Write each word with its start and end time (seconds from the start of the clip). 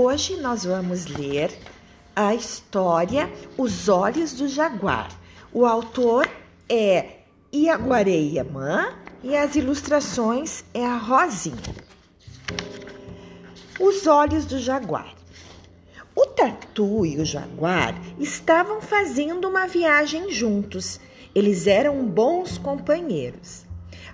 Hoje 0.00 0.36
nós 0.36 0.64
vamos 0.64 1.06
ler 1.06 1.52
a 2.14 2.32
história 2.32 3.28
Os 3.56 3.88
Olhos 3.88 4.32
do 4.32 4.46
Jaguar. 4.46 5.10
O 5.52 5.66
autor 5.66 6.30
é 6.68 7.16
Iaguarei 7.52 8.36
Yamã 8.36 8.94
e 9.24 9.36
as 9.36 9.56
ilustrações 9.56 10.64
é 10.72 10.86
a 10.86 10.96
Rosinha. 10.96 11.74
Os 13.80 14.06
Olhos 14.06 14.46
do 14.46 14.60
Jaguar. 14.60 15.12
O 16.14 16.26
Tatu 16.26 17.04
e 17.04 17.18
o 17.18 17.24
Jaguar 17.24 18.00
estavam 18.20 18.80
fazendo 18.80 19.48
uma 19.48 19.66
viagem 19.66 20.30
juntos. 20.30 21.00
Eles 21.34 21.66
eram 21.66 22.06
bons 22.06 22.56
companheiros. 22.56 23.67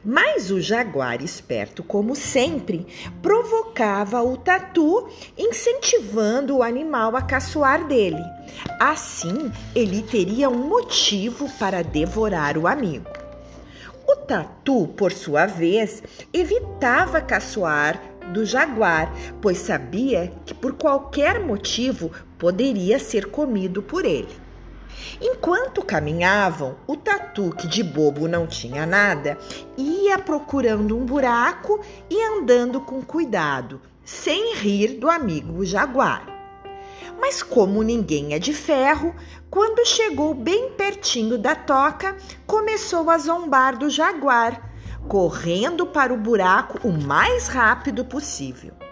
Mas 0.05 0.51
o 0.51 0.61
jaguar, 0.61 1.23
esperto 1.23 1.83
como 1.83 2.15
sempre, 2.15 2.87
provocava 3.23 4.23
o 4.23 4.37
tatu, 4.37 5.09
incentivando 5.39 6.59
o 6.59 6.63
animal 6.63 7.17
a 7.17 7.23
caçoar 7.23 7.87
dele. 7.87 8.23
Assim, 8.79 9.51
ele 9.75 10.03
teria 10.03 10.51
um 10.51 10.69
motivo 10.69 11.49
para 11.59 11.83
devorar 11.83 12.59
o 12.59 12.67
amigo. 12.67 13.09
O 14.07 14.17
tatu, 14.17 14.89
por 14.89 15.13
sua 15.13 15.47
vez, 15.47 16.03
evitava 16.33 17.23
caçoar 17.23 17.99
do 18.33 18.45
jaguar, 18.45 19.11
pois 19.41 19.59
sabia 19.59 20.33
que 20.45 20.53
por 20.53 20.75
qualquer 20.75 21.41
motivo 21.41 22.11
poderia 22.39 22.99
ser 22.99 23.31
comido 23.31 23.83
por 23.83 24.05
ele. 24.05 24.44
Enquanto 25.21 25.85
caminhavam, 25.85 26.77
o 26.87 26.97
tatu, 26.97 27.55
que 27.57 27.67
de 27.67 27.83
bobo 27.83 28.29
não 28.29 28.47
tinha 28.47 28.87
nada, 28.87 29.39
ia 29.77 30.19
procurando 30.19 30.97
um 30.97 31.05
buraco 31.05 31.81
e 32.11 32.23
andando 32.23 32.81
com 32.81 33.03
cuidado, 33.03 33.81
sem 34.05 34.55
rir 34.57 34.99
do 34.99 35.09
amigo 35.09 35.65
jaguar. 35.65 36.27
Mas 37.21 37.43
como 37.43 37.83
ninguém 37.83 38.35
é 38.35 38.39
de 38.39 38.53
ferro, 38.53 39.15
quando 39.51 39.87
chegou 39.87 40.35
bem 40.35 40.71
pertinho 40.71 41.39
da 41.39 41.55
toca, 41.55 42.17
começou 42.47 43.09
a 43.09 43.19
zombar 43.19 43.79
do 43.79 43.89
jaguar, 43.89 44.71
correndo 45.09 45.87
para 45.87 46.13
o 46.13 46.17
buraco 46.17 46.87
o 46.87 46.93
mais 46.93 47.47
rápido 47.47 48.05
possível. 48.05 48.84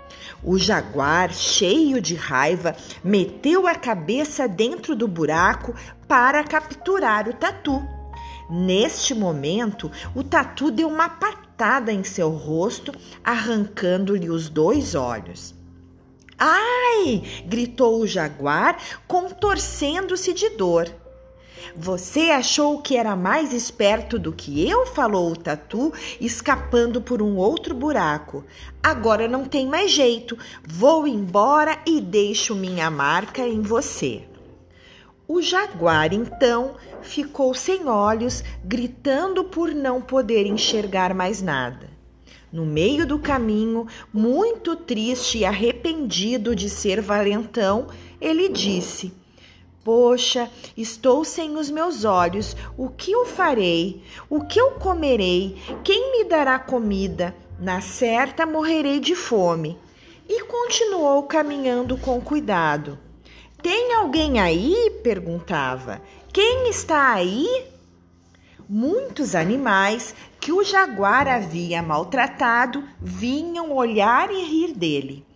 O 0.45 0.59
jaguar, 0.59 1.33
cheio 1.33 2.01
de 2.01 2.15
raiva, 2.17 2.75
meteu 3.03 3.67
a 3.69 3.75
cabeça 3.75 4.49
dentro 4.49 4.97
do 4.97 5.07
buraco 5.07 5.75
para 6.09 6.43
capturar 6.43 7.29
o 7.29 7.33
tatu. 7.33 7.81
Neste 8.51 9.15
momento, 9.15 9.91
o 10.15 10.25
tatu 10.25 10.71
deu 10.71 10.89
uma 10.89 11.09
patada 11.09 11.93
em 11.93 12.03
seu 12.03 12.29
rosto, 12.31 12.93
arrancando-lhe 13.23 14.29
os 14.29 14.49
dois 14.49 14.95
olhos. 14.95 15.55
Ai! 16.37 17.23
gritou 17.47 18.01
o 18.01 18.07
jaguar, 18.07 18.77
contorcendo-se 19.07 20.33
de 20.33 20.51
dor. 20.51 21.02
Você 21.77 22.31
achou 22.31 22.81
que 22.81 22.97
era 22.97 23.17
mais 23.17 23.53
esperto 23.53 24.19
do 24.19 24.33
que 24.33 24.69
eu? 24.69 24.87
falou 24.87 25.33
o 25.33 25.37
tatu, 25.37 25.93
escapando 26.21 27.01
por 27.01 27.23
um 27.23 27.37
outro 27.37 27.75
buraco. 27.75 28.45
Agora 28.83 29.27
não 29.29 29.45
tem 29.45 29.67
mais 29.67 29.91
jeito. 29.91 30.37
Vou 30.67 31.07
embora 31.07 31.79
e 31.87 32.01
deixo 32.01 32.55
minha 32.55 32.91
marca 32.91 33.43
em 33.43 33.61
você. 33.61 34.25
O 35.27 35.41
jaguar 35.41 36.13
então 36.13 36.75
ficou 37.01 37.55
sem 37.55 37.89
olhos, 37.89 38.45
gritando 38.65 39.45
por 39.45 39.75
não 39.75 40.01
poder 40.01 40.47
enxergar 40.47 41.15
mais 41.15 41.41
nada. 41.41 41.91
No 42.53 42.67
meio 42.67 43.07
do 43.07 43.19
caminho, 43.19 43.87
muito 44.13 44.77
triste 44.77 45.39
e 45.39 45.45
arrependido 45.45 46.55
de 46.55 46.69
ser 46.69 47.01
valentão, 47.01 47.87
ele 48.21 48.51
disse: 48.51 49.11
Poxa, 49.85 50.49
estou 50.77 51.25
sem 51.25 51.57
os 51.57 51.69
meus 51.69 52.05
olhos. 52.05 52.57
O 52.79 52.89
que 52.89 53.11
eu 53.11 53.27
farei? 53.27 54.01
O 54.31 54.45
que 54.45 54.61
eu 54.61 54.73
comerei? 54.73 55.61
Quem 55.83 56.13
me 56.13 56.25
dará 56.25 56.57
comida? 56.57 57.35
Na 57.59 57.81
certa 57.81 58.47
morrerei 58.47 59.01
de 59.01 59.17
fome. 59.17 59.77
E 60.29 60.45
continuou 60.45 61.25
caminhando 61.25 61.97
com 61.97 62.21
cuidado. 62.21 62.97
Tem 63.61 63.93
alguém 63.95 64.39
aí? 64.39 65.01
perguntava. 65.03 66.01
Quem 66.33 66.69
está 66.69 67.15
aí? 67.15 67.67
Muitos 68.69 69.35
animais 69.35 70.15
que 70.39 70.53
o 70.53 70.63
jaguar 70.63 71.27
havia 71.27 71.83
maltratado 71.83 72.85
vinham 73.01 73.73
olhar 73.73 74.31
e 74.31 74.45
rir 74.45 74.75
dele. 74.75 75.27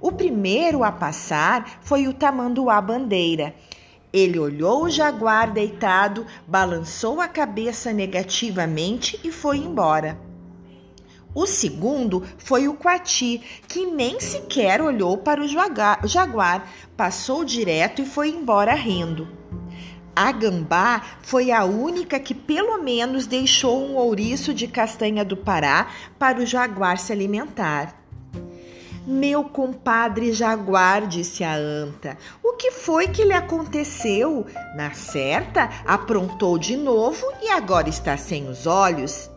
O 0.00 0.10
primeiro 0.10 0.82
a 0.82 0.90
passar 0.90 1.78
foi 1.82 2.08
o 2.08 2.12
tamanduá 2.12 2.80
bandeira 2.80 3.54
ele 4.12 4.38
olhou 4.38 4.84
o 4.84 4.90
jaguar 4.90 5.50
deitado, 5.52 6.26
balançou 6.46 7.20
a 7.20 7.26
cabeça 7.26 7.92
negativamente 7.92 9.18
e 9.24 9.32
foi 9.32 9.58
embora. 9.58 10.18
O 11.34 11.46
segundo 11.46 12.22
foi 12.36 12.68
o 12.68 12.74
Quati, 12.74 13.40
que 13.66 13.86
nem 13.86 14.20
sequer 14.20 14.82
olhou 14.82 15.16
para 15.16 15.40
o 15.40 15.48
jaguar, 15.48 16.70
passou 16.94 17.42
direto 17.42 18.02
e 18.02 18.06
foi 18.06 18.28
embora 18.28 18.74
rindo. 18.74 19.26
A 20.14 20.30
gambá 20.30 21.02
foi 21.22 21.50
a 21.50 21.64
única 21.64 22.20
que 22.20 22.34
pelo 22.34 22.82
menos 22.82 23.26
deixou 23.26 23.82
um 23.82 23.96
ouriço 23.96 24.52
de 24.52 24.68
castanha 24.68 25.24
do 25.24 25.38
Pará 25.38 25.88
para 26.18 26.38
o 26.38 26.44
jaguar 26.44 26.98
se 26.98 27.14
alimentar. 27.14 28.02
Meu 29.06 29.42
compadre 29.42 30.32
Jaguar, 30.32 31.08
disse 31.08 31.42
a 31.42 31.56
anta, 31.56 32.16
o 32.52 32.56
que 32.56 32.70
foi 32.70 33.08
que 33.08 33.24
lhe 33.24 33.32
aconteceu? 33.32 34.44
Na 34.76 34.92
certa, 34.92 35.70
aprontou 35.86 36.58
de 36.58 36.76
novo 36.76 37.26
e 37.40 37.48
agora 37.48 37.88
está 37.88 38.16
sem 38.16 38.46
os 38.46 38.66
olhos? 38.66 39.30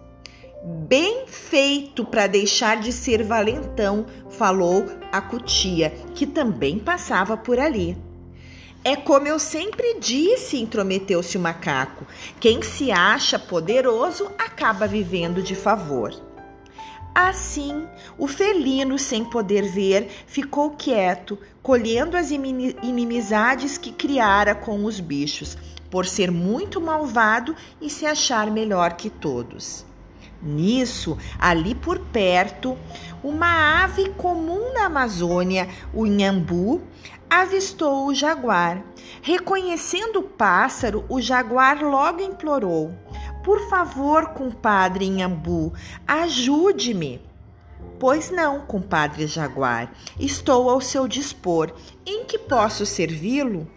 Bem 0.64 1.26
feito 1.26 2.04
para 2.04 2.28
deixar 2.28 2.78
de 2.78 2.92
ser 2.92 3.24
valentão, 3.24 4.06
falou 4.30 4.86
a 5.14 5.22
cutia, 5.22 5.92
que 6.14 6.28
também 6.28 6.78
passava 6.78 7.38
por 7.38 7.58
ali. 7.58 7.98
É 8.84 8.98
como 8.98 9.28
eu 9.28 9.40
sempre 9.40 9.98
disse, 9.98 10.62
intrometeu-se 10.62 11.38
o 11.38 11.42
macaco: 11.42 12.06
quem 12.40 12.62
se 12.62 12.92
acha 12.92 13.40
poderoso 13.40 14.30
acaba 14.38 14.88
vivendo 14.88 15.42
de 15.42 15.56
favor. 15.56 16.14
Assim, 17.14 17.88
o 18.18 18.28
felino, 18.28 19.00
sem 19.00 19.24
poder 19.24 19.72
ver, 19.72 20.10
ficou 20.28 20.72
quieto, 20.72 21.40
colhendo 21.66 22.16
as 22.16 22.30
inimizades 22.30 23.76
que 23.76 23.92
criara 23.92 24.54
com 24.54 24.86
os 24.86 25.00
bichos, 25.00 25.58
por 25.90 26.06
ser 26.06 26.30
muito 26.30 26.80
malvado 26.80 27.56
e 27.82 27.90
se 27.90 28.06
achar 28.06 28.52
melhor 28.52 28.94
que 28.94 29.10
todos. 29.10 29.84
Nisso, 30.40 31.18
ali 31.40 31.74
por 31.74 31.98
perto, 31.98 32.78
uma 33.24 33.84
ave 33.84 34.10
comum 34.12 34.76
na 34.76 34.86
Amazônia, 34.86 35.68
o 35.92 36.06
inhambu, 36.06 36.84
avistou 37.28 38.06
o 38.06 38.14
jaguar. 38.14 38.84
Reconhecendo 39.24 40.20
o 40.20 40.24
pássaro, 40.24 41.04
o 41.10 41.20
jaguar 41.20 41.82
logo 41.82 42.22
implorou: 42.22 42.94
por 43.44 43.68
favor, 43.72 44.28
compadre 44.36 45.06
Inhambu, 45.06 45.74
ajude-me. 46.08 47.22
Pois 48.00 48.30
não, 48.30 48.62
compadre 48.62 49.26
Jaguar, 49.26 49.94
estou 50.20 50.70
ao 50.70 50.82
seu 50.82 51.08
dispor. 51.08 51.72
Em 52.06 52.26
que 52.26 52.38
posso 52.38 52.86
servi-lo? 52.86 53.68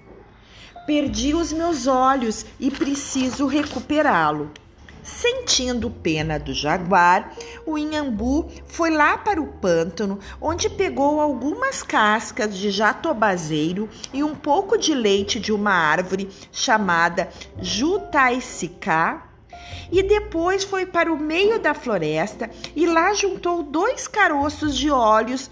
Perdi 0.86 1.34
os 1.34 1.52
meus 1.52 1.86
olhos 1.86 2.44
e 2.58 2.70
preciso 2.70 3.46
recuperá-lo. 3.46 4.50
Sentindo 5.02 5.90
pena 5.90 6.38
do 6.38 6.52
jaguar, 6.52 7.32
o 7.64 7.78
Inhambu 7.78 8.50
foi 8.66 8.90
lá 8.90 9.16
para 9.16 9.40
o 9.40 9.46
pântano, 9.46 10.18
onde 10.40 10.68
pegou 10.68 11.20
algumas 11.20 11.82
cascas 11.82 12.56
de 12.56 12.70
jatobazeiro 12.70 13.88
e 14.12 14.22
um 14.22 14.34
pouco 14.34 14.76
de 14.76 14.92
leite 14.94 15.40
de 15.40 15.52
uma 15.52 15.72
árvore 15.72 16.28
chamada 16.52 17.30
Jutaicicá 17.60 19.27
e 19.90 20.02
depois 20.02 20.64
foi 20.64 20.86
para 20.86 21.12
o 21.12 21.18
meio 21.18 21.58
da 21.58 21.74
floresta 21.74 22.50
e 22.74 22.86
lá 22.86 23.14
juntou 23.14 23.62
dois 23.62 24.06
caroços 24.06 24.76
de 24.76 24.90
óleos 24.90 25.50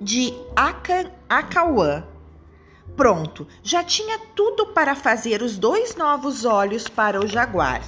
de 0.00 0.34
acauã. 1.28 2.04
Pronto, 2.96 3.46
já 3.62 3.84
tinha 3.84 4.18
tudo 4.34 4.66
para 4.68 4.94
fazer 4.94 5.42
os 5.42 5.56
dois 5.56 5.96
novos 5.96 6.44
olhos 6.44 6.88
para 6.88 7.20
o 7.20 7.26
jaguar. 7.26 7.82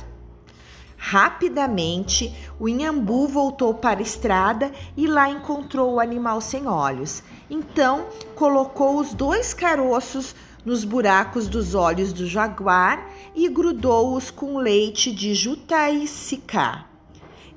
Rapidamente, 0.97 2.33
o 2.61 2.69
Inhambu 2.69 3.27
voltou 3.27 3.75
para 3.75 3.99
a 3.99 4.03
estrada 4.03 4.71
e 4.97 5.07
lá 5.09 5.29
encontrou 5.29 5.95
o 5.95 6.01
animal 6.01 6.41
sem 6.41 6.69
olhos. 6.69 7.25
Então, 7.51 8.07
colocou 8.37 8.99
os 8.99 9.13
dois 9.13 9.53
caroços 9.53 10.35
nos 10.65 10.85
buracos 10.85 11.49
dos 11.49 11.75
olhos 11.75 12.13
do 12.13 12.27
jaguar 12.27 13.11
e 13.35 13.49
grudou-os 13.49 14.31
com 14.31 14.59
leite 14.59 15.13
de 15.13 15.35
jutaicicá. 15.35 16.87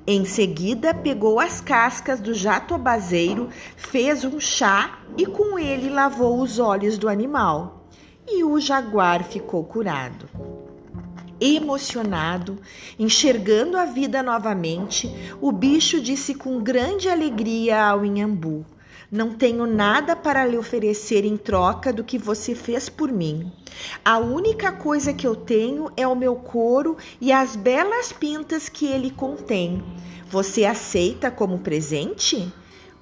Em 0.07 0.23
seguida, 0.23 0.93
pegou 0.93 1.39
as 1.39 1.59
cascas 1.59 2.19
do 2.19 2.31
jatobazeiro, 2.31 3.49
fez 3.75 4.23
um 4.23 4.39
chá 4.39 4.99
e 5.17 5.25
com 5.25 5.57
ele 5.57 5.89
lavou 5.89 6.39
os 6.39 6.59
olhos 6.59 6.97
do 6.97 7.09
animal. 7.09 7.87
E 8.27 8.43
o 8.43 8.59
jaguar 8.59 9.23
ficou 9.23 9.63
curado. 9.63 10.29
Emocionado, 11.41 12.59
enxergando 12.97 13.77
a 13.77 13.85
vida 13.85 14.21
novamente, 14.23 15.11
o 15.41 15.51
bicho 15.51 15.99
disse 15.99 16.35
com 16.35 16.61
grande 16.61 17.09
alegria 17.09 17.83
ao 17.83 18.05
Inhambu: 18.05 18.65
Não 19.11 19.33
tenho 19.33 19.67
nada 19.67 20.15
para 20.15 20.45
lhe 20.45 20.57
oferecer 20.57 21.25
em 21.25 21.37
troca 21.37 21.93
do 21.93 22.03
que 22.03 22.17
você 22.17 22.55
fez 22.55 22.89
por 22.89 23.11
mim. 23.11 23.51
A 24.03 24.17
única 24.17 24.71
coisa 24.71 25.13
que 25.13 25.27
eu 25.27 25.35
tenho 25.35 25.91
é 25.95 26.07
o 26.07 26.15
meu 26.15 26.35
couro 26.35 26.97
e 27.21 27.31
as 27.31 27.55
belas 27.55 28.11
pintas 28.11 28.67
que 28.67 28.87
ele 28.87 29.11
contém. 29.11 29.83
Você 30.29 30.65
aceita 30.65 31.29
como 31.29 31.59
presente? 31.59 32.51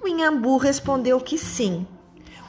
O 0.02 0.06
Inhambu 0.06 0.58
respondeu 0.58 1.18
que 1.20 1.38
sim. 1.38 1.86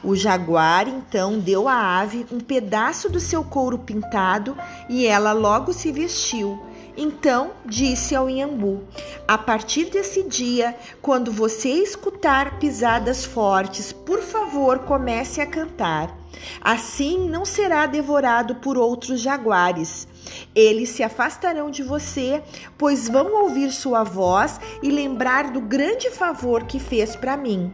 O 0.04 0.14
jaguar 0.14 0.86
então 0.86 1.38
deu 1.38 1.66
à 1.66 1.98
ave 1.98 2.26
um 2.30 2.38
pedaço 2.38 3.08
do 3.08 3.18
seu 3.18 3.42
couro 3.42 3.78
pintado 3.78 4.56
e 4.88 5.06
ela 5.06 5.32
logo 5.32 5.72
se 5.72 5.90
vestiu. 5.90 6.62
Então 6.96 7.52
disse 7.64 8.14
ao 8.14 8.30
Inhambu: 8.30 8.82
A 9.28 9.36
partir 9.36 9.86
desse 9.86 10.22
dia, 10.22 10.74
quando 11.02 11.30
você 11.30 11.68
escutar 11.68 12.58
pisadas 12.58 13.24
fortes, 13.24 13.92
por 13.92 14.22
favor, 14.22 14.80
comece 14.80 15.40
a 15.40 15.46
cantar. 15.46 16.16
Assim 16.60 17.28
não 17.28 17.44
será 17.44 17.86
devorado 17.86 18.56
por 18.56 18.78
outros 18.78 19.20
jaguares. 19.20 20.08
Eles 20.54 20.90
se 20.90 21.02
afastarão 21.02 21.70
de 21.70 21.82
você, 21.82 22.42
pois 22.76 23.08
vão 23.08 23.42
ouvir 23.42 23.72
sua 23.72 24.02
voz 24.02 24.60
e 24.82 24.90
lembrar 24.90 25.50
do 25.50 25.60
grande 25.60 26.10
favor 26.10 26.64
que 26.64 26.78
fez 26.78 27.14
para 27.14 27.36
mim. 27.36 27.72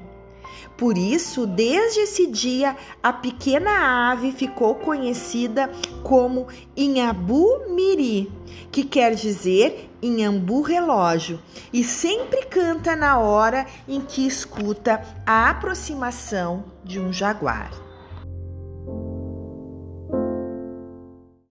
Por 0.76 0.96
isso, 0.96 1.46
desde 1.46 2.00
esse 2.00 2.26
dia, 2.26 2.76
a 3.02 3.12
pequena 3.12 4.10
ave 4.10 4.32
ficou 4.32 4.74
conhecida 4.76 5.70
como 6.02 6.46
Inhabu 6.76 7.70
Miri, 7.70 8.30
que 8.70 8.84
quer 8.84 9.14
dizer 9.14 9.90
Inhambu 10.02 10.62
relógio, 10.62 11.40
e 11.72 11.84
sempre 11.84 12.44
canta 12.46 12.96
na 12.96 13.18
hora 13.18 13.66
em 13.86 14.00
que 14.00 14.26
escuta 14.26 15.02
a 15.24 15.50
aproximação 15.50 16.64
de 16.84 16.98
um 16.98 17.12
jaguar. 17.12 17.81